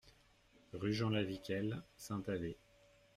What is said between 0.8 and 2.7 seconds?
Jean Laviquel, Saint-Avé